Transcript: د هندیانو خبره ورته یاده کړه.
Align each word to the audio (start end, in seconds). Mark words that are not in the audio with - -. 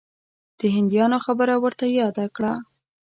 د 0.59 0.61
هندیانو 0.75 1.17
خبره 1.25 1.55
ورته 1.63 1.85
یاده 1.99 2.25
کړه. 2.35 2.53